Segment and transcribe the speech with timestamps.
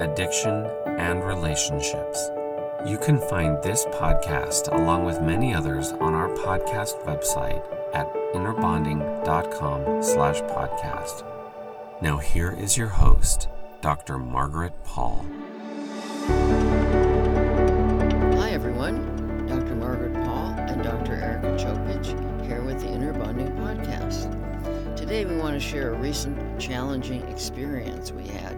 [0.00, 0.66] addiction,
[0.98, 2.30] and relationships.
[2.86, 7.64] You can find this podcast along with many others on our podcast website
[7.94, 11.24] at innerbonding.com slash podcast.
[12.02, 13.48] Now here is your host,
[13.80, 14.18] Dr.
[14.18, 15.24] Margaret Paul.
[18.36, 19.76] Hi everyone, Dr.
[19.76, 21.14] Margaret Paul and Dr.
[21.14, 24.30] Erika Chopich here with the Inner Bonding Podcast.
[24.96, 28.53] Today we want to share a recent challenging experience we had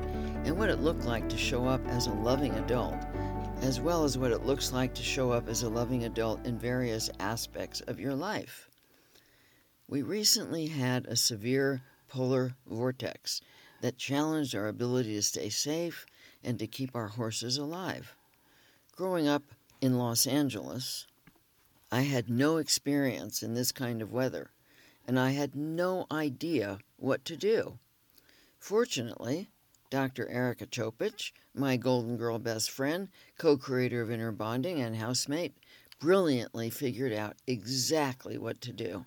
[0.47, 2.95] and what it looked like to show up as a loving adult,
[3.63, 6.57] as well as what it looks like to show up as a loving adult in
[6.57, 8.71] various aspects of your life.
[9.89, 13.41] We recently had a severe polar vortex
[13.81, 16.07] that challenged our ability to stay safe
[16.45, 18.15] and to keep our horses alive.
[18.95, 19.43] Growing up
[19.81, 21.09] in Los Angeles,
[21.91, 24.51] I had no experience in this kind of weather,
[25.09, 27.81] and I had no idea what to do.
[28.61, 29.49] Fortunately,
[29.91, 30.29] Dr.
[30.29, 33.09] Erika Chopich, my Golden Girl best friend,
[33.39, 35.55] co creator of Inner Bonding, and housemate,
[36.01, 39.07] brilliantly figured out exactly what to do.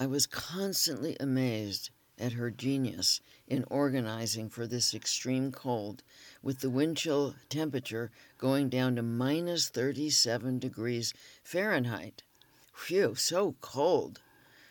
[0.00, 6.02] I was constantly amazed at her genius in organizing for this extreme cold,
[6.42, 11.12] with the wind chill temperature going down to minus 37 degrees
[11.42, 12.22] Fahrenheit.
[12.74, 14.20] Phew, so cold.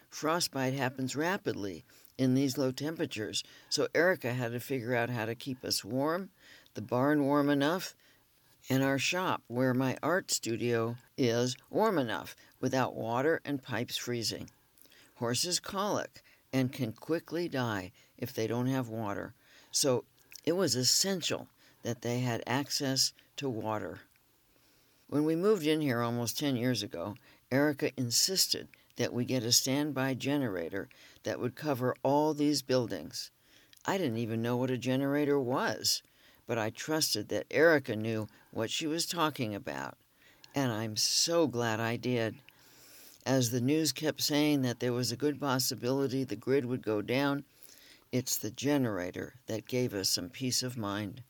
[0.10, 1.86] Frostbite happens rapidly
[2.18, 3.44] in these low temperatures.
[3.70, 6.30] So Erika had to figure out how to keep us warm,
[6.74, 7.96] the barn warm enough,
[8.70, 14.50] and our shop, where my art studio is, warm enough without water and pipes freezing.
[15.16, 16.22] Horses colic
[16.54, 19.34] and can quickly die if they don't have water.
[19.72, 20.06] So
[20.46, 21.48] it was essential
[21.84, 24.02] that they had access to water.
[25.08, 27.16] When we moved in here almost 10 years ago,
[27.52, 30.88] Erika insisted that we get a standby generator
[31.24, 33.32] that would cover all these buildings.
[33.86, 36.04] I didn't even know what a generator was,
[36.48, 39.98] but I trusted that Erika knew what she was talking about,
[40.54, 42.36] and I'm so glad I did.
[43.26, 47.02] As the news kept saying that there was a good possibility the grid would go
[47.02, 47.44] down,
[48.12, 51.24] it's the generator that gave us some peace of mind.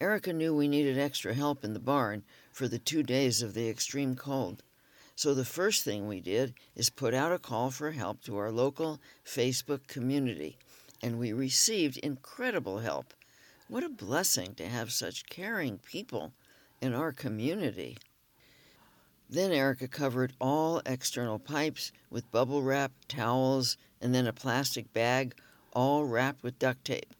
[0.00, 2.22] Erika knew we needed extra help in the barn
[2.52, 4.62] for the two days of the extreme cold.
[5.18, 8.52] So the first thing we did is put out a call for help to our
[8.52, 10.58] local Facebook community,
[11.02, 13.12] and we received incredible help.
[13.66, 16.34] What a blessing to have such caring people
[16.80, 17.98] in our community.
[19.28, 25.34] Then Erika covered all external pipes with bubble wrap, towels, and then a plastic bag,
[25.72, 27.12] all wrapped with duct tape.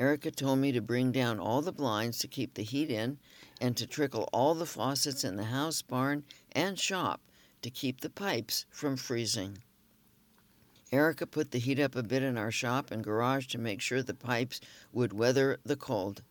[0.00, 3.18] Erika told me to bring down all the blinds to keep the heat in
[3.60, 7.20] and to trickle all the faucets in the house, barn, and shop
[7.60, 9.58] to keep the pipes from freezing.
[10.90, 14.02] Erika put the heat up a bit in our shop and garage to make sure
[14.02, 16.22] the pipes would weather the cold.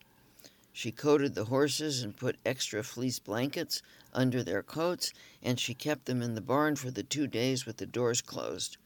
[0.74, 3.84] She coated the horses and put extra fleece blankets
[4.16, 5.14] under their coats,
[5.44, 8.78] and she kept them in the barn for the two days with the doors closed.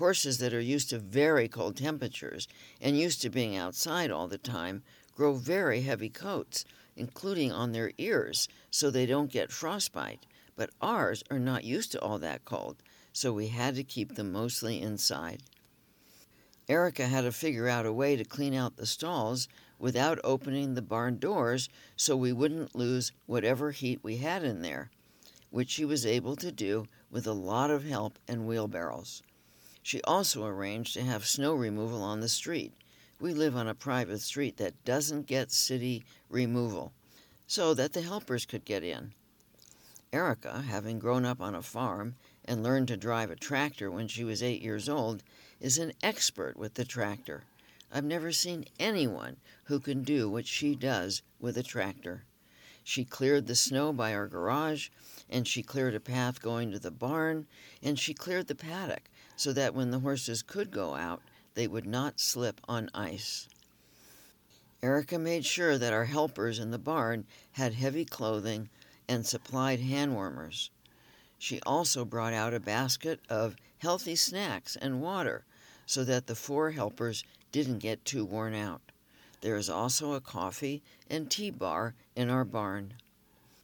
[0.00, 2.48] Horses that are used to very cold temperatures
[2.80, 4.82] and used to being outside all the time
[5.14, 6.64] grow very heavy coats,
[6.96, 10.24] including on their ears, so they don't get frostbite.
[10.56, 12.82] But ours are not used to all that cold,
[13.12, 15.42] so we had to keep them mostly inside.
[16.66, 19.48] Erika had to figure out a way to clean out the stalls
[19.78, 24.90] without opening the barn doors so we wouldn't lose whatever heat we had in there,
[25.50, 29.22] which she was able to do with a lot of help and wheelbarrows.
[29.90, 32.74] She also arranged to have snow removal on the street.
[33.18, 36.92] We live on a private street that doesn't get city removal,
[37.48, 39.14] so that the helpers could get in.
[40.12, 42.14] Erika, having grown up on a farm
[42.44, 45.24] and learned to drive a tractor when she was eight years old,
[45.58, 47.42] is an expert with the tractor.
[47.90, 52.22] I've never seen anyone who can do what she does with a tractor.
[52.84, 54.90] She cleared the snow by our garage,
[55.28, 57.48] and she cleared a path going to the barn,
[57.82, 59.10] and she cleared the paddock
[59.40, 61.22] so that when the horses could go out,
[61.54, 63.48] they would not slip on ice.
[64.82, 68.68] Erika made sure that our helpers in the barn had heavy clothing
[69.08, 70.68] and supplied hand warmers.
[71.38, 75.46] She also brought out a basket of healthy snacks and water
[75.86, 78.82] so that the four helpers didn't get too worn out.
[79.40, 82.92] There is also a coffee and tea bar in our barn.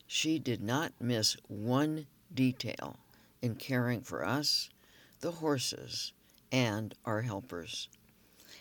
[0.06, 2.96] She did not miss one detail
[3.43, 4.70] in caring for us
[5.21, 6.13] the horses,
[6.53, 7.89] and our helpers.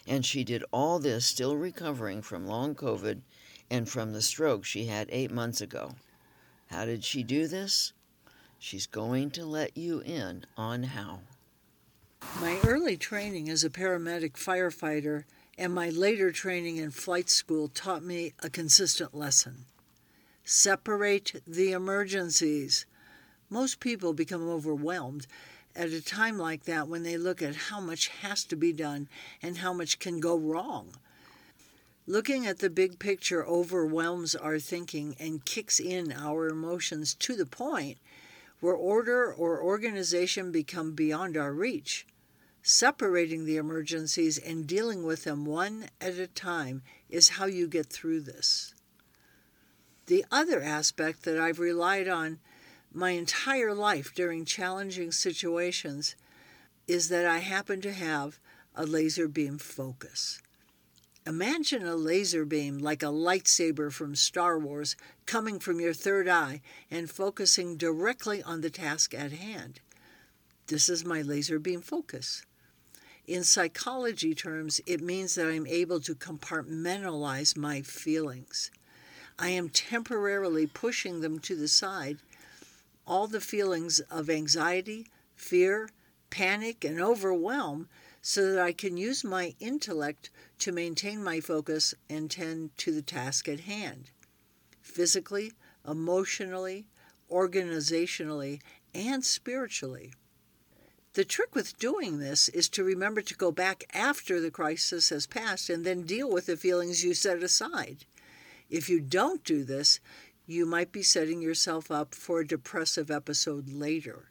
[0.08, 3.22] And she did all this still recovering from long COVID
[3.70, 5.96] and from the stroke she had eight months ago.
[6.68, 7.94] How did she do this?
[8.60, 11.20] She's going to let you in on how.
[12.40, 15.26] My early training as a paramedic firefighter
[15.58, 19.66] and my later training in flight school taught me a consistent lesson.
[20.44, 22.86] Separate the emergencies.
[23.50, 25.28] Most people become overwhelmed
[25.76, 29.08] at a time like that when they look at how much has to be done
[29.42, 30.96] and how much can go wrong.
[32.08, 37.48] Looking at the big picture overwhelms our thinking and kicks in our emotions to the
[37.48, 37.98] point
[38.60, 42.06] where order or organization become beyond our reach.
[42.62, 47.88] Separating the emergencies and dealing with them one at a time is how you get
[47.88, 48.74] through this.
[50.08, 52.40] The other aspect that I've relied on
[52.96, 56.16] my entire life during challenging situations
[56.88, 58.40] is that I happen to have
[58.74, 60.42] a laser beam focus.
[61.28, 64.96] Imagine a laser beam like a lightsaber from Star Wars
[65.26, 69.82] coming from your third eye and focusing directly on the task at hand.
[70.68, 72.44] This is my laser beam focus.
[73.28, 78.72] In psychology terms, it means that I'm able to compartmentalize my feelings.
[79.38, 82.20] I am temporarily pushing them to the side
[83.08, 85.90] all the feelings of anxiety, fear,
[86.30, 87.88] panic, and overwhelm
[88.22, 90.30] so that I can use my intellect
[90.60, 94.10] to maintain my focus and tend to the task at hand.
[94.82, 95.52] Physically,
[95.88, 96.86] emotionally,
[97.32, 98.62] organizationally,
[98.94, 100.14] and spiritually.
[101.14, 105.26] The trick with doing this is to remember to go back after the crisis has
[105.26, 108.06] passed and then deal with the feelings you set aside.
[108.70, 110.00] If you don't do this,
[110.48, 114.30] you might be setting yourself up for a depressive episode later.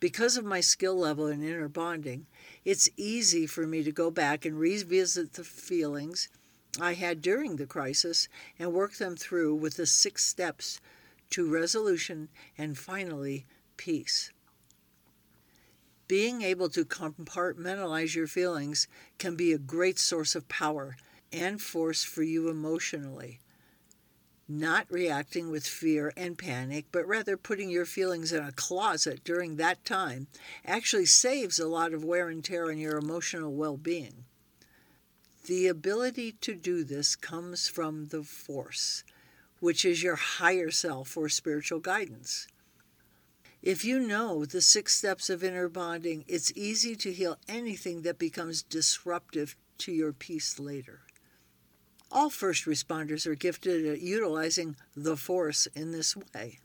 [0.00, 2.26] Because of my skill level in inner bonding,
[2.64, 6.28] it's easy for me to go back and revisit the feelings
[6.80, 8.28] I had during the crisis
[8.58, 10.80] and work them through with the six steps
[11.30, 12.28] to resolution
[12.58, 13.46] and finally
[13.76, 14.32] peace.
[16.08, 20.96] Being able to compartmentalize your feelings can be a great source of power
[21.32, 23.40] and force for you emotionally
[24.48, 29.56] not reacting with fear and panic, but rather putting your feelings in a closet during
[29.56, 30.26] that time,
[30.64, 34.24] actually saves a lot of wear and tear on your emotional well being.
[35.46, 39.04] The ability to do this comes from the force,
[39.60, 42.46] which is your higher self or spiritual guidance.
[43.62, 48.18] If you know the six steps of inner bonding, it's easy to heal anything that
[48.18, 51.03] becomes disruptive to your peace later.
[52.14, 56.60] All first responders are gifted at utilizing the force in this way.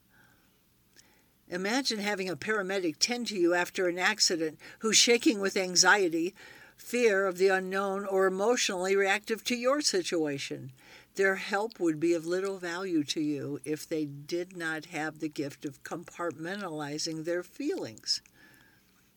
[1.47, 6.35] Imagine having a paramedic tend to you after an accident who's shaking with anxiety,
[6.77, 10.71] fear of the unknown, or emotionally reactive to your situation.
[11.15, 15.29] Their help would be of little value to you if they did not have the
[15.29, 18.21] gift of compartmentalizing their feelings.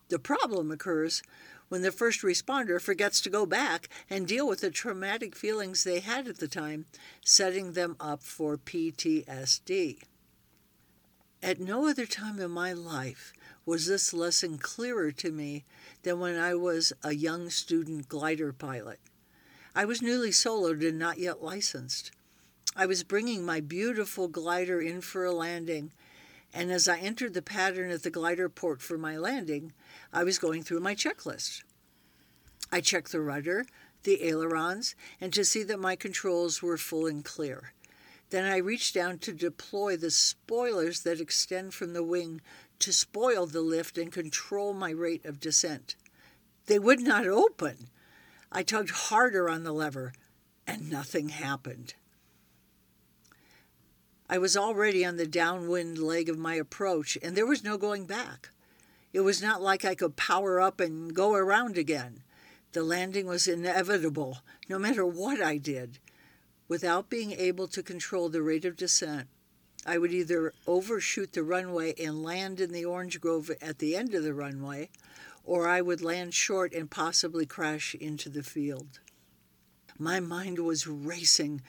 [0.09, 1.23] The problem occurs
[1.73, 6.01] when the first responder forgets to go back and deal with the traumatic feelings they
[6.01, 6.85] had at the time,
[7.25, 10.03] setting them up for PTSD.
[11.43, 13.33] At no other time in my life
[13.65, 15.65] was this lesson clearer to me
[16.03, 19.01] than when I was a young student glider pilot.
[19.75, 22.11] I was newly soloed and not yet licensed.
[22.77, 25.93] I was bringing my beautiful glider in for a landing,
[26.53, 29.73] and as I entered the pattern at the glider port for my landing,
[30.13, 31.63] I was going through my checklist.
[32.71, 33.67] I checked the rudder,
[34.03, 37.73] the ailerons, and to see that my controls were full and clear.
[38.31, 42.41] Then I reached down to deploy the spoilers that extend from the wing
[42.79, 45.97] to spoil the lift and control my rate of descent.
[46.67, 47.89] They would not open.
[48.51, 50.13] I tugged harder on the lever,
[50.67, 51.95] and nothing happened.
[54.33, 58.07] I was already on the downwind leg of my approach, and there was no going
[58.07, 58.49] back.
[59.13, 62.23] It was not like I could power up and go around again.
[62.73, 64.39] The landing was inevitable,
[64.71, 65.99] no matter what I did.
[66.67, 69.29] Without being able to control the rate of descent,
[69.85, 74.15] I would either overshoot the runway and land in the orange grove at the end
[74.15, 74.89] of the runway,
[75.45, 78.99] or I would land short and possibly crash into the field.
[79.99, 81.61] My mind was racing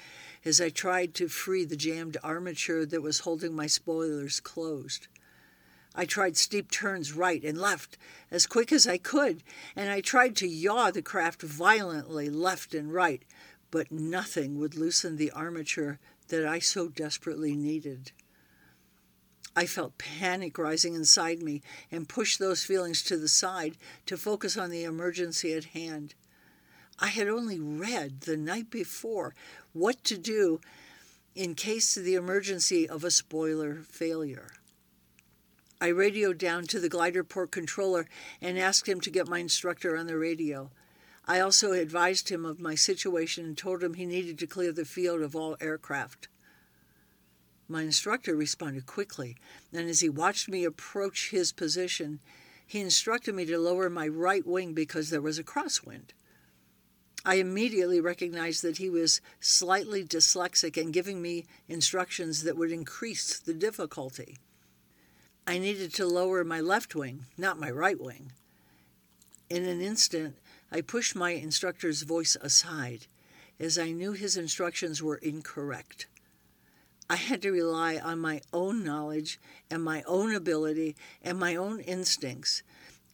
[0.46, 5.08] as I tried to free the jammed armature that was holding my spoilers closed.
[5.96, 7.98] I tried steep turns right and left
[8.32, 9.44] as quick as I could,
[9.76, 13.24] and I tried to yaw the craft violently left and right,
[13.70, 18.12] but nothing would loosen the armature that I so desperately needed.
[19.56, 24.58] I felt panic rising inside me and pushed those feelings to the side to focus
[24.58, 26.16] on the emergency at hand.
[27.04, 29.36] I had only read the night before
[29.74, 30.62] what to do
[31.36, 34.54] in case of the emergency of a spoiler failure.
[35.82, 38.08] I radioed down to the glider port controller
[38.42, 40.72] and asked him to get my instructor on the radio.
[41.26, 44.86] I also advised him of my situation and told him he needed to clear the
[44.86, 46.30] field of all aircraft.
[47.68, 49.36] My instructor responded quickly,
[49.74, 52.22] and as he watched me approach his position,
[52.66, 56.14] he instructed me to lower my right wing because there was a crosswind.
[57.26, 63.40] I immediately recognized that he was slightly dyslexic and giving me instructions that would increase
[63.40, 64.38] the difficulty.
[65.48, 68.34] I needed to lower my left wing, not my right wing.
[69.50, 70.36] In an instant,
[70.72, 73.08] I pushed my instructor's voice aside,
[73.60, 76.08] as I knew his instructions were incorrect.
[77.10, 79.40] I had to rely on my own knowledge
[79.70, 82.64] and my own ability and my own instincts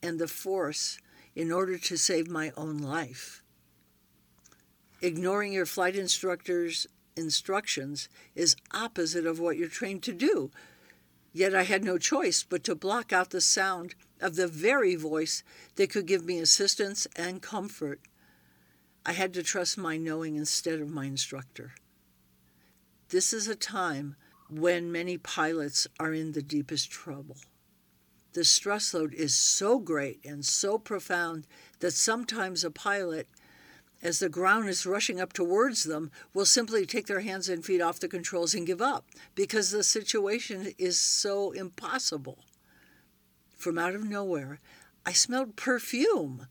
[0.01, 0.99] and the force
[1.35, 3.43] in order to save my own life.
[5.01, 10.51] Ignoring your flight instructor's instructions is opposite of what you're trained to do
[11.31, 15.43] Yet I had no choice but to block out the sound of the very voice
[15.75, 18.01] that could give me assistance and comfort.
[19.05, 21.73] I had to trust my knowing instead of my instructor.
[23.09, 24.15] This is a time
[24.49, 27.37] when many pilots are in the deepest trouble.
[28.33, 31.47] The stress load is so great and so profound
[31.79, 33.27] that sometimes a pilot
[34.01, 37.81] as the ground is rushing up towards them, will simply take their hands and feet
[37.81, 42.39] off the controls and give up because the situation is so impossible.
[43.57, 44.59] From out of nowhere,
[45.05, 46.47] I smelled perfume.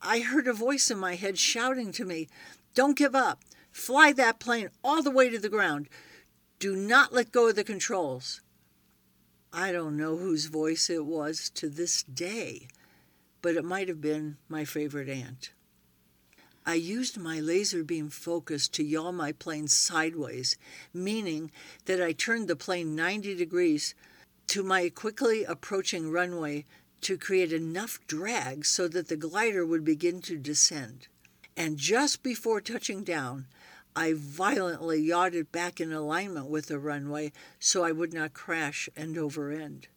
[0.00, 2.28] I heard a voice in my head shouting to me,
[2.74, 3.44] Don't give up.
[3.70, 5.88] Fly that plane all the way to the ground.
[6.58, 8.40] Do not let go of the controls.
[9.52, 12.68] I don't know whose voice it was to this day,
[13.40, 15.52] but it might have been my favorite aunt.
[16.64, 20.56] I used my laser beam focus to yaw my plane sideways,
[20.94, 21.50] meaning
[21.86, 23.94] that I turned the plane 90 degrees
[24.48, 26.64] to my quickly approaching runway
[27.00, 31.08] to create enough drag so that the glider would begin to descend.
[31.56, 33.46] And just before touching down,
[33.96, 38.88] I violently yawed it back in alignment with the runway so I would not crash
[38.96, 39.88] end over end.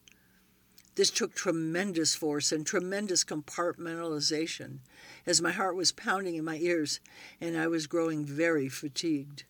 [0.96, 4.80] This took tremendous force and tremendous compartmentalization
[5.26, 7.00] as my heart was pounding in my ears
[7.42, 9.44] and I was growing very fatigued.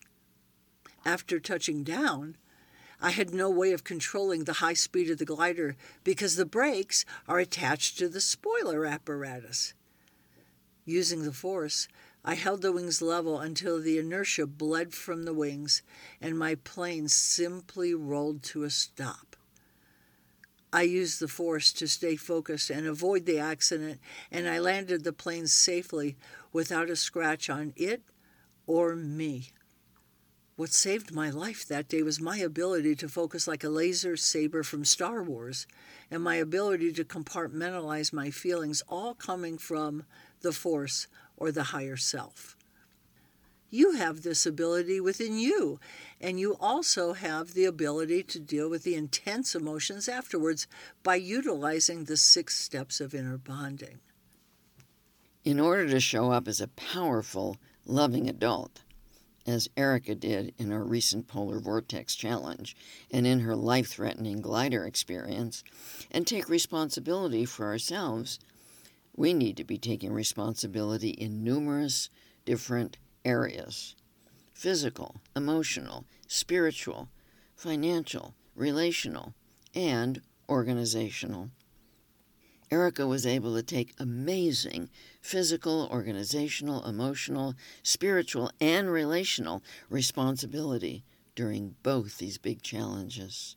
[1.06, 2.38] After touching down,
[3.02, 7.06] I had no way of controlling the high speed of the glider because the brakes
[7.28, 9.74] are attached to the spoiler apparatus.
[10.86, 11.88] Using the force,
[12.24, 15.84] I held the wings level until the inertia bled from the wings
[16.22, 19.25] and my plane simply rolled to a stop.
[20.76, 25.14] I used the force to stay focused and avoid the accident, and I landed the
[25.14, 26.18] plane safely
[26.52, 28.02] without a scratch on it
[28.68, 29.52] or me.
[30.58, 34.64] What saved my life that day was my ability to focus like a laser saber
[34.64, 35.66] from Star Wars
[36.12, 40.04] and my ability to compartmentalize my feelings, all coming from
[40.42, 42.55] the Force or the higher self.
[43.76, 45.82] You have this ability within you,
[46.22, 50.66] and you also have the ability to deal with the intense emotions afterwards
[51.04, 54.00] by utilizing the six steps of inner bonding.
[55.44, 58.84] In order to show up as a powerful, loving adult,
[59.46, 62.78] as Erika did in her recent Polar Vortex Challenge
[63.12, 65.66] and in her life threatening glider experience,
[66.12, 68.40] and take responsibility for ourselves,
[69.18, 72.10] we need to be taking responsibility in numerous
[72.46, 73.96] different areas
[74.54, 77.10] physical, emotional, spiritual,
[77.56, 79.34] financial, relational,
[79.76, 81.50] and organizational.
[82.72, 84.90] Erika was able to take amazing
[85.22, 87.54] physical, organizational, emotional,
[87.84, 91.04] spiritual, and relational responsibility
[91.36, 93.56] during both these big challenges.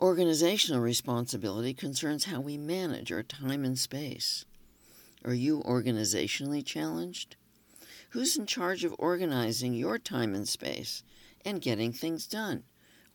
[0.00, 4.44] Organizational responsibility concerns how we manage our time and space.
[5.24, 7.36] Are you organizationally challenged?
[8.10, 11.02] Who's in charge of organizing your time and space
[11.44, 12.62] and getting things done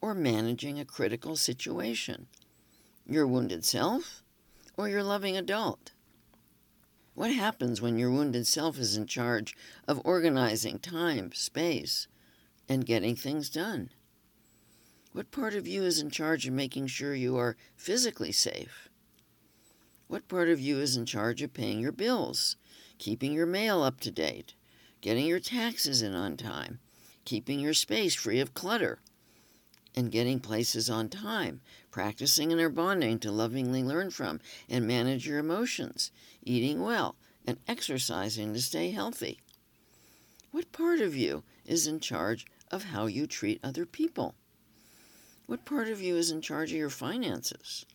[0.02, 2.28] or managing a critical situation?
[3.06, 4.24] Your wounded self
[4.78, 5.94] or your loving adult?
[7.14, 9.56] What happens when your wounded self is in charge
[9.88, 12.08] of organizing time, space,
[12.68, 13.92] and getting things done?
[15.14, 18.90] What part of you is in charge of making sure you are physically safe?
[20.08, 22.56] What part of you is in charge of paying your bills,
[22.98, 24.56] keeping your mail up to date,
[25.02, 26.80] getting your taxes in on time,
[27.26, 29.00] keeping your space free of clutter,
[29.96, 34.40] and getting places on time, practicing inner bonding to lovingly learn from
[34.70, 36.12] and manage your emotions,
[36.44, 37.16] eating well,
[37.46, 39.40] and exercising to stay healthy.
[40.52, 44.36] What part of you is in charge of how you treat other people?
[45.48, 47.86] What part of you is in charge of your finances?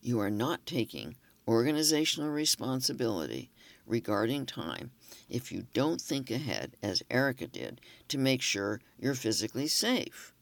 [0.00, 3.50] You are not taking organizational responsibility
[3.86, 4.90] regarding time
[5.28, 10.34] if you don't think ahead, as Erika did, to make sure you're physically safe.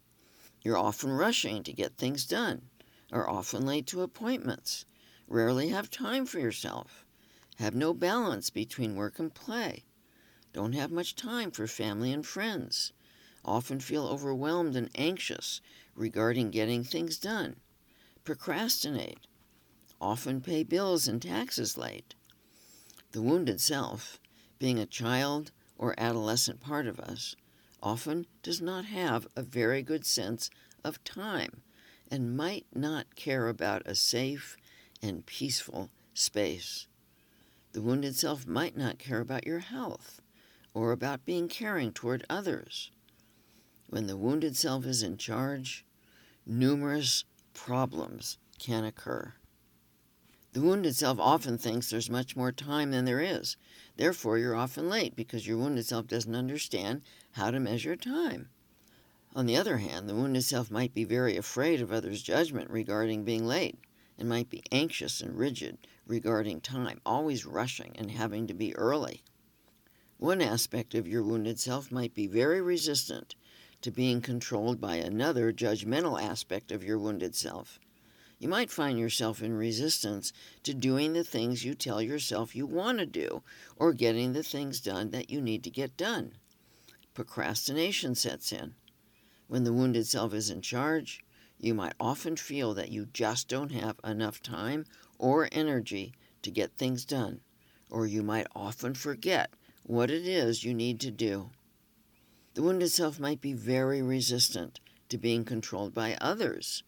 [0.62, 2.62] You're often rushing to get things done,
[3.12, 4.86] are often late to appointments,
[5.28, 7.04] rarely have time for yourself,
[7.56, 9.84] have no balance between work and play,
[10.52, 12.92] don't have much time for family and friends,
[13.44, 15.60] often feel overwhelmed and anxious
[15.94, 17.56] regarding getting things done,
[18.24, 19.26] procrastinate,
[20.00, 22.14] often pay bills and taxes late.
[23.14, 24.18] The wounded self,
[24.58, 27.36] being a child or adolescent part of us,
[27.80, 30.50] often does not have a very good sense
[30.82, 31.62] of time
[32.10, 34.56] and might not care about a safe
[35.00, 36.88] and peaceful space.
[37.70, 40.20] The wounded self might not care about your health
[40.74, 42.90] or about being caring toward others.
[43.90, 45.84] When the wounded self is in charge,
[46.44, 47.22] numerous
[47.52, 49.34] problems can occur.
[50.54, 53.56] The wounded self often thinks there's much more time than there is.
[53.96, 58.50] Therefore, you're often late because your wounded self doesn't understand how to measure time.
[59.34, 63.24] On the other hand, the wounded self might be very afraid of others' judgment regarding
[63.24, 63.80] being late
[64.16, 69.24] and might be anxious and rigid regarding time, always rushing and having to be early.
[70.18, 73.34] One aspect of your wounded self might be very resistant
[73.80, 77.80] to being controlled by another judgmental aspect of your wounded self.
[78.44, 80.30] You might find yourself in resistance
[80.64, 83.42] to doing the things you tell yourself you want to do
[83.76, 86.36] or getting the things done that you need to get done.
[87.14, 88.74] Procrastination sets in.
[89.46, 91.24] When the wounded self is in charge,
[91.58, 94.84] you might often feel that you just don't have enough time
[95.16, 97.40] or energy to get things done,
[97.88, 99.54] or you might often forget
[99.84, 101.48] what it is you need to do.
[102.52, 106.82] The wounded self might be very resistant to being controlled by others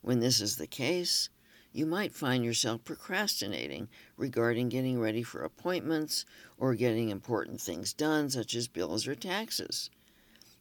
[0.00, 1.28] when this is the case,
[1.72, 6.24] you might find yourself procrastinating regarding getting ready for appointments
[6.56, 9.90] or getting important things done, such as bills or taxes.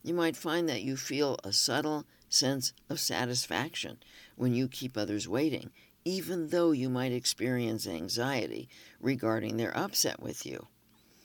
[0.03, 3.97] You might find that you feel a subtle sense of satisfaction
[4.35, 5.71] when you keep others waiting,
[6.05, 8.69] even though you might experience anxiety
[8.99, 10.67] regarding their upset with you.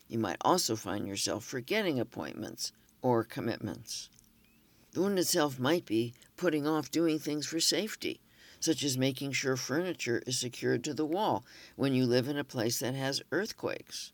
[0.09, 2.73] You might also find yourself forgetting appointments
[3.03, 4.11] or commitments.
[4.93, 8.21] The wounded self might be putting off doing things for safety,
[8.61, 12.45] such as making sure furniture is secured to the wall when you live in a
[12.45, 14.13] place that has earthquakes.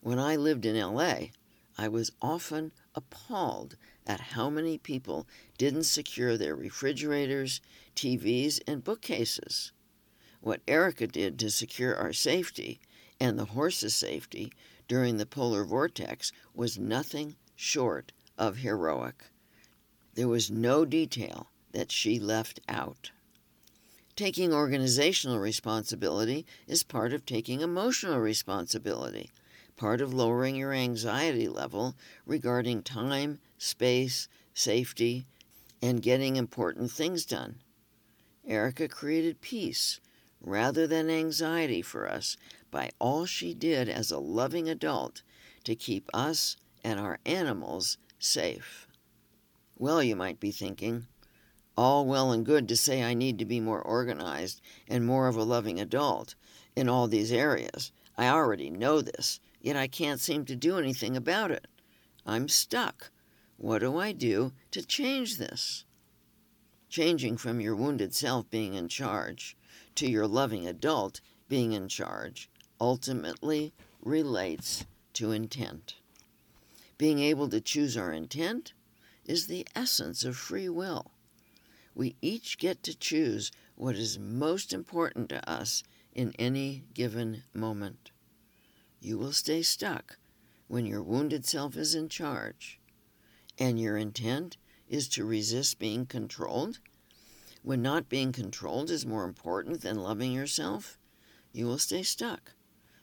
[0.00, 1.26] When I lived in LA,
[1.76, 5.26] I was often appalled at how many people
[5.58, 7.60] didn't secure their refrigerators,
[7.94, 9.72] TVs, and bookcases.
[10.40, 12.80] What Erika did to secure our safety
[13.20, 14.50] and the horses' safety
[14.88, 19.26] during the polar vortex was nothing short of heroic.
[20.14, 23.10] There was no detail that she left out.
[24.14, 29.32] Taking organizational responsibility is part of taking emotional responsibility,
[29.76, 31.96] part of lowering your anxiety level
[32.26, 35.26] regarding time, space, safety,
[35.82, 37.56] and getting important things done.
[38.46, 39.98] Erika created peace
[40.40, 42.36] rather than anxiety for us
[42.70, 45.22] by all she did as a loving adult
[45.64, 48.86] to keep us and our animals safe.
[49.76, 51.08] Well, you might be thinking,
[51.76, 55.36] all well and good to say I need to be more organized and more of
[55.36, 56.36] a loving adult
[56.76, 57.90] in all these areas.
[58.16, 61.66] I already know this, yet I can't seem to do anything about it.
[62.24, 63.10] I'm stuck.
[63.56, 65.84] What do I do to change this?
[66.88, 69.56] Changing from your wounded self being in charge
[69.96, 72.48] to your loving adult being in charge
[72.80, 74.84] ultimately relates
[75.14, 75.96] to intent.
[76.96, 78.72] Being able to choose our intent
[79.24, 81.12] is the essence of free will.
[81.94, 85.82] We each get to choose what is most important to us
[86.12, 88.10] in any given moment.
[89.00, 90.18] You will stay stuck
[90.66, 92.80] when your wounded self is in charge,
[93.58, 94.56] and your intent
[94.88, 96.78] is to resist being controlled.
[97.62, 100.98] When not being controlled is more important than loving yourself,
[101.52, 102.52] you will stay stuck.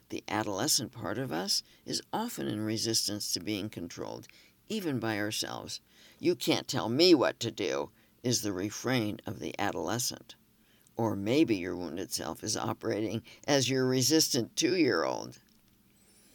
[0.10, 4.28] The adolescent part of us is often in resistance to being controlled,
[4.68, 5.80] even by ourselves.
[6.24, 7.90] You can't tell me what to do,
[8.22, 10.36] is the refrain of the adolescent.
[10.96, 15.40] Or maybe your wounded self is operating as your resistant two year old.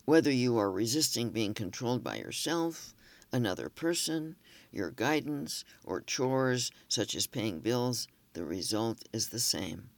[0.05, 2.96] Whether you are resisting being controlled by yourself,
[3.31, 4.35] another person,
[4.72, 9.90] your guidance, or chores such as paying bills, the result is the same.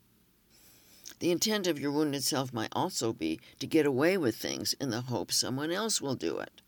[1.21, 4.91] The intent of your wounded self might also be to get away with things in
[4.91, 6.61] the hope someone else will do it.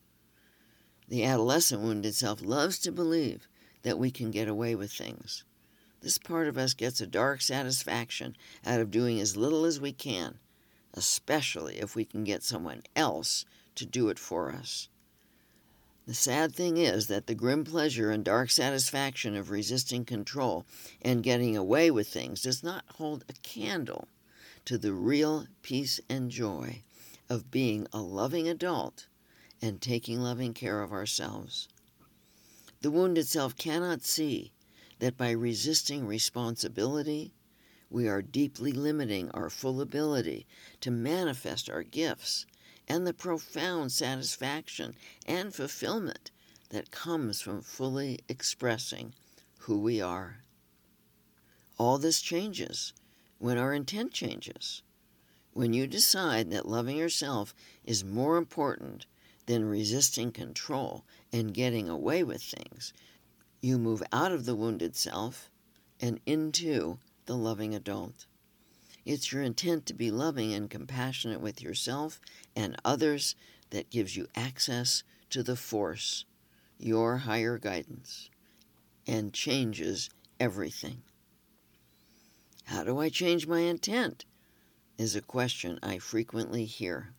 [1.10, 3.48] The adolescent wounded self loves to believe
[3.82, 5.42] that we can get away with things.
[6.02, 9.92] This part of us gets a dark satisfaction out of doing as little as we
[9.92, 10.38] can,
[10.94, 13.44] especially if we can get someone else
[13.74, 14.88] to do it for us.
[16.06, 20.64] The sad thing is that the grim pleasure and dark satisfaction of resisting control
[21.02, 24.06] and getting away with things does not hold a candle
[24.64, 26.84] to the real peace and joy
[27.28, 29.08] of being a loving adult
[29.62, 31.68] and taking loving care of ourselves.
[32.82, 34.52] The wounded self cannot see
[35.00, 37.34] that by resisting responsibility,
[37.90, 40.46] we are deeply limiting our full ability
[40.80, 42.46] to manifest our gifts
[42.88, 44.94] and the profound satisfaction
[45.26, 46.30] and fulfillment
[46.70, 49.12] that comes from fully expressing
[49.58, 50.42] who we are.
[51.78, 52.92] All this changes
[53.38, 54.82] when our intent changes.
[55.52, 59.06] When you decide that loving yourself is more important
[59.50, 62.92] than resisting control and getting away with things,
[63.60, 65.50] you move out of the wounded self
[65.98, 68.26] and into the loving adult.
[69.04, 72.20] It's your intent to be loving and compassionate with yourself
[72.54, 73.34] and others
[73.70, 76.24] that gives you access to the force,
[76.78, 78.30] your higher guidance,
[79.04, 81.02] and changes everything.
[82.66, 84.26] How do I change my intent?
[84.96, 87.14] is a question I frequently hear.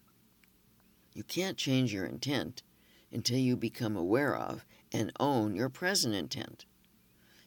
[1.14, 2.64] You can't change your intent
[3.12, 6.66] until you become aware of and own your present intent.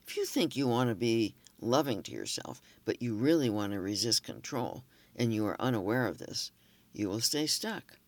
[0.07, 3.81] If you think you want to be loving to yourself, but you really want to
[3.81, 4.85] resist control,
[5.17, 6.53] and you are unaware of this,
[6.93, 7.99] you will stay stuck.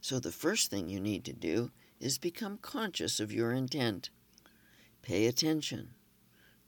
[0.00, 4.10] So, the first thing you need to do is become conscious of your intent.
[5.00, 5.94] Pay attention.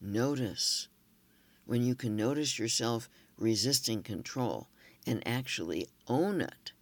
[0.00, 0.86] Notice
[1.64, 4.68] when you can notice yourself resisting control
[5.04, 6.72] and actually own it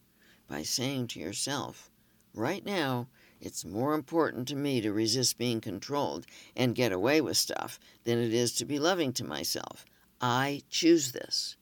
[0.49, 1.91] by saying to yourself,
[2.35, 3.09] right now,
[3.41, 6.27] it's more important to me to resist being controlled
[6.57, 9.85] and get away with stuff than it is to be loving to myself.
[10.21, 11.57] I choose this.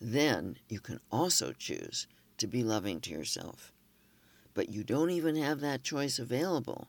[0.00, 3.72] Then you can also choose to be loving to yourself.
[4.54, 6.88] But you don't even have that choice available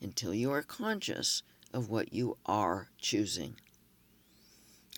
[0.00, 3.56] until you are conscious of what you are choosing.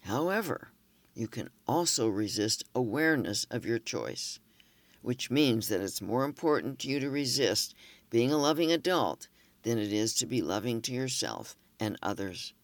[0.04, 0.68] However,
[1.14, 4.38] you can also resist awareness of your choice,
[5.02, 7.74] which means that it's more important to you to resist
[8.10, 9.28] being a loving adult
[9.62, 12.54] than it is to be loving to yourself and others.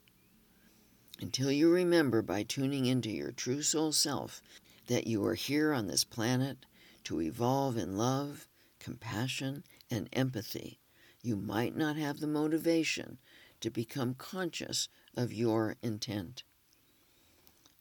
[1.21, 4.43] Until you remember by tuning into your true soul self
[4.87, 6.67] that you are here on this planet
[7.05, 8.47] to evolve in love,
[8.79, 10.79] compassion, and empathy,
[11.23, 13.19] you might not have the motivation
[13.61, 16.43] to become conscious of your intent.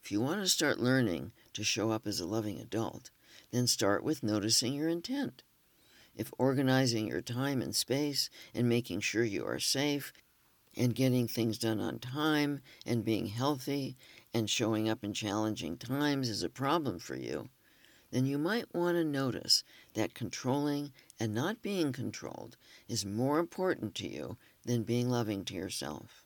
[0.01, 3.11] If you want to start learning to show up as a loving adult,
[3.55, 5.43] then start with noticing your intent.
[6.13, 10.11] If organizing your time and space and making sure you are safe
[10.75, 13.95] and getting things done on time and being healthy
[14.33, 17.47] and showing up in challenging times is a problem for you,
[18.11, 19.63] then you might want to notice
[19.93, 22.57] that controlling and not being controlled
[22.89, 26.25] is more important to you than being loving to yourself.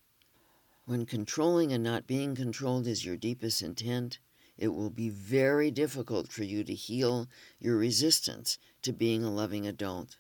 [0.86, 4.18] When controlling and not being controlled is your deepest intent,
[4.60, 9.66] it will be very difficult for you to heal your resistance to being a loving
[9.66, 10.18] adult.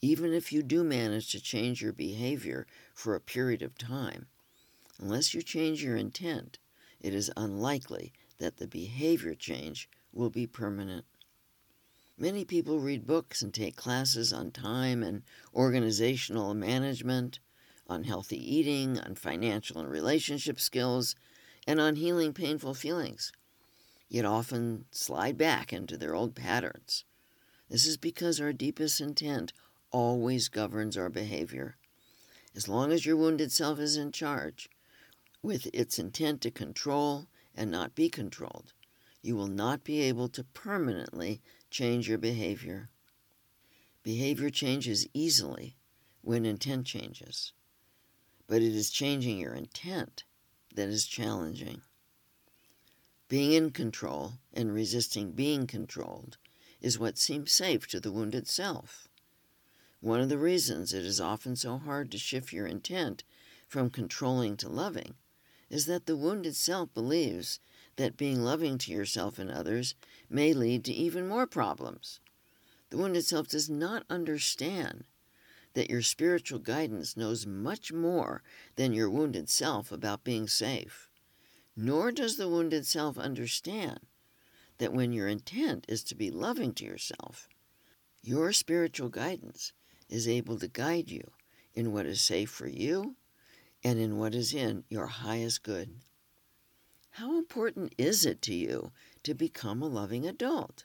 [0.00, 4.26] Even if you do manage to change your behavior for a period of time,
[5.00, 6.58] unless you change your intent,
[7.00, 11.04] it is unlikely that the behavior change will be permanent.
[12.16, 17.40] Many people read books and take classes on time and organizational management
[17.88, 21.16] on healthy eating, on financial and relationship skills,
[21.66, 23.32] and on healing painful feelings.
[24.08, 27.04] yet often slide back into their old patterns.
[27.70, 29.54] This is because our deepest intent
[29.90, 31.76] always governs our behavior.
[32.54, 34.68] As long as your wounded self is in charge,
[35.42, 38.74] with its intent to control and not be controlled,
[39.22, 42.90] you will not be able to permanently change your behavior.
[44.02, 45.76] Behavior changes easily
[46.20, 47.52] when intent changes,
[48.46, 50.24] but it is changing your intent
[50.74, 51.82] that is challenging.
[53.28, 56.36] Being in control and resisting being controlled
[56.80, 59.08] is what seems safe to the wounded self.
[60.00, 63.24] One of the reasons it is often so hard to shift your intent
[63.68, 65.14] from controlling to loving
[65.70, 67.60] is that the wounded self believes
[67.96, 69.94] that being loving to yourself and others
[70.28, 72.20] may lead to even more problems.
[72.90, 75.04] The wounded self does not understand
[75.74, 78.42] that your spiritual guidance knows much more
[78.76, 81.08] than your wounded self about being safe.
[81.76, 84.00] Nor does the wounded self understand
[84.78, 87.48] that when your intent is to be loving to yourself,
[88.22, 89.72] your spiritual guidance
[90.08, 91.32] is able to guide you
[91.74, 93.16] in what is safe for you
[93.82, 95.90] and in what is in your highest good.
[97.16, 100.84] How important is it to you to become a loving adult?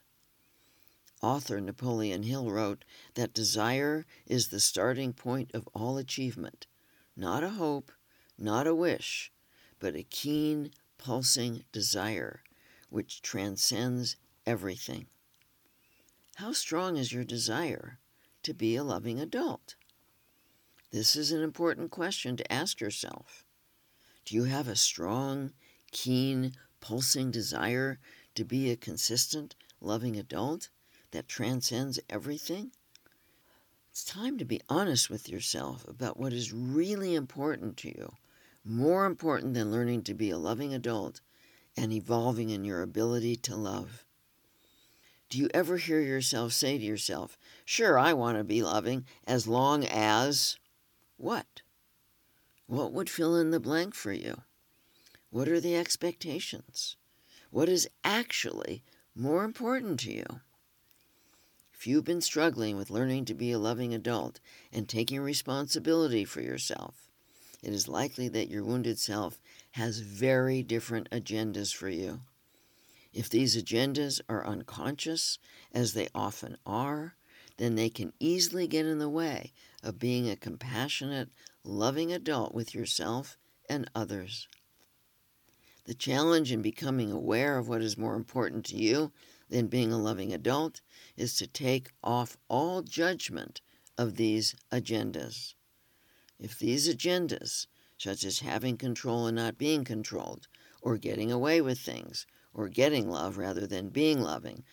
[1.22, 6.68] Author Napoleon Hill wrote that desire is the starting point of all achievement,
[7.16, 7.92] not a hope,
[8.38, 9.32] not a wish,
[9.80, 12.42] but a keen, pulsing desire
[12.90, 15.08] which transcends everything.
[16.36, 18.00] How strong is your desire?
[18.48, 19.76] to be a loving adult?
[20.90, 23.44] This is an important question to ask yourself.
[24.24, 25.52] Do you have a strong,
[25.92, 28.00] keen, pulsing desire
[28.36, 30.70] to be a consistent, loving adult
[31.12, 32.72] that transcends everything?
[33.92, 38.14] It's time to be honest with yourself about what is really important to you,
[38.64, 41.22] more important than learning to be a loving adult
[41.76, 44.06] and evolving in your ability to love.
[45.30, 49.48] Do you ever hear yourself say to yourself, Sure, I want to be loving as
[49.48, 50.58] long as
[51.18, 51.62] what?
[52.68, 54.42] What would fill in the blank for you?
[55.30, 56.96] What are the expectations?
[57.50, 58.84] What is actually
[59.16, 60.26] more important to you?
[61.78, 64.40] If you've been struggling with learning to be a loving adult
[64.74, 67.08] and taking responsibility for yourself,
[67.62, 69.40] it is likely that your wounded self
[69.74, 72.22] has very different agendas for you.
[73.14, 75.38] If these agendas are unconscious,
[75.72, 77.16] as they often are,
[77.58, 81.30] then they can easily get in the way of being a compassionate,
[81.64, 83.38] loving adult with yourself
[83.70, 84.48] and others.
[85.86, 89.12] The challenge in becoming aware of what is more important to you
[89.50, 90.82] than being a loving adult
[91.16, 93.62] is to take off all judgment
[93.98, 95.56] of these agendas.
[96.40, 100.48] If these agendas, such as having control and not being controlled,
[100.82, 104.64] or getting away with things, or getting love rather than being loving,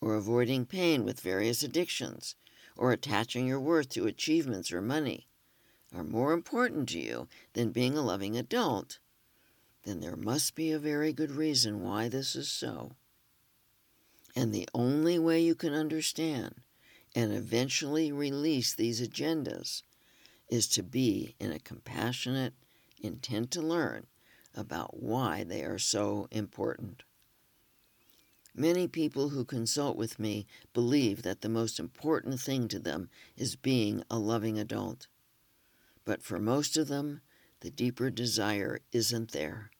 [0.00, 2.34] or avoiding pain with various addictions,
[2.76, 5.28] or attaching your worth to achievements or money,
[5.94, 8.98] are more important to you than being a loving adult,
[9.84, 12.92] then there must be a very good reason why this is so.
[14.34, 16.54] And the only way you can understand
[17.14, 19.82] and eventually release these agendas
[20.48, 22.54] is to be in a compassionate
[23.00, 24.06] intent to learn
[24.54, 27.02] about why they are so important.
[28.54, 33.56] Many people who consult with me believe that the most important thing to them is
[33.56, 35.06] being a loving adult.
[36.04, 37.22] But for most of them,
[37.60, 39.70] the deeper desire isn't there.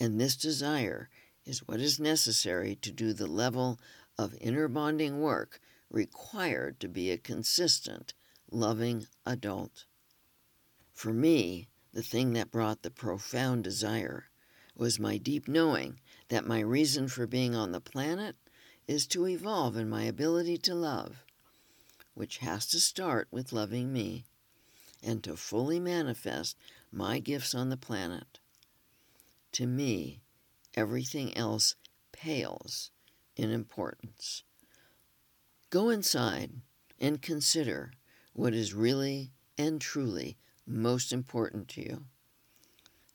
[0.00, 1.10] And this desire
[1.48, 3.80] is what is necessary to do the level
[4.18, 8.12] of inner bonding work required to be a consistent,
[8.50, 9.86] loving adult.
[10.92, 14.28] For me, the thing that brought the profound desire
[14.76, 18.36] was my deep knowing that my reason for being on the planet
[18.86, 21.24] is to evolve in my ability to love,
[22.14, 24.24] which has to start with loving me,
[25.02, 26.56] and to fully manifest
[26.92, 28.38] my gifts on the planet.
[29.52, 30.20] To me,
[30.74, 31.74] everything else
[32.12, 32.90] pales
[33.36, 34.42] in importance.
[35.70, 36.50] Go inside
[36.98, 37.92] and consider
[38.32, 42.04] what is really and truly most important to you.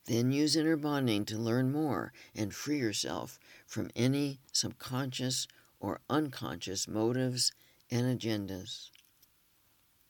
[0.06, 5.48] Then use inner bonding to learn more and free yourself from any subconscious
[5.80, 7.54] or unconscious motives
[7.90, 8.90] and agendas.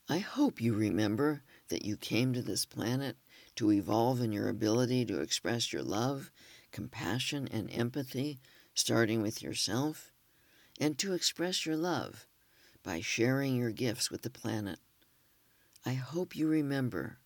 [0.09, 3.17] I hope you remember that you came to this planet
[3.55, 6.31] to evolve in your ability to express your love,
[6.73, 8.39] compassion, and empathy,
[8.73, 10.11] starting with yourself,
[10.81, 12.25] and to express your love
[12.83, 14.79] by sharing your gifts with the planet.
[15.85, 17.19] I hope you remember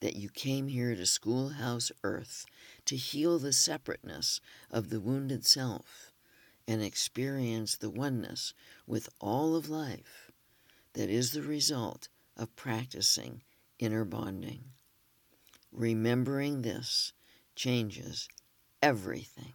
[0.00, 2.44] that you came here to Schoolhouse Earth
[2.84, 6.12] to heal the separateness of the wounded self
[6.66, 8.52] and experience the oneness
[8.86, 10.30] with all of life
[10.92, 13.42] that is the result of practicing
[13.78, 14.64] inner bonding.
[15.72, 17.12] Remembering this
[17.54, 18.28] changes
[18.82, 19.52] everything.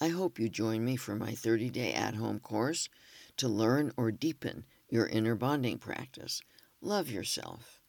[0.00, 2.88] I hope you join me for my 30 day at home course
[3.36, 6.42] to learn or deepen your inner bonding practice.
[6.80, 7.80] Love yourself,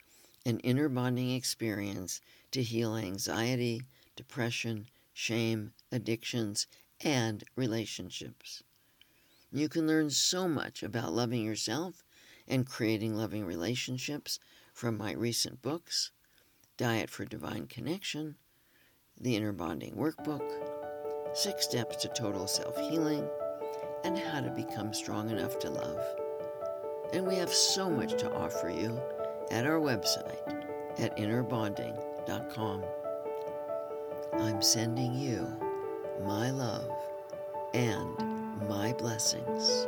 [0.45, 3.81] an inner bonding experience to heal anxiety,
[4.15, 6.67] depression, shame, addictions,
[7.01, 8.63] and relationships.
[9.51, 12.03] You can learn so much about loving yourself
[12.47, 14.39] and creating loving relationships
[14.73, 16.11] from my recent books
[16.77, 18.35] Diet for Divine Connection,
[19.19, 20.43] The Inner Bonding Workbook,
[21.33, 23.27] Six Steps to Total Self Healing,
[24.03, 25.99] and How to Become Strong Enough to Love.
[27.13, 28.99] And we have so much to offer you
[29.51, 30.65] at our website
[30.99, 32.83] at innerbonding.com.
[34.33, 35.47] I'm sending you
[36.25, 36.89] my love
[37.73, 38.17] and
[38.67, 39.87] my blessings.